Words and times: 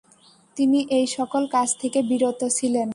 তিনি 0.57 0.79
এইসকল 0.91 1.43
কাজ 1.51 1.69
থেকে 1.81 1.99
বিরত 2.09 2.41
ছিলেন। 2.57 2.89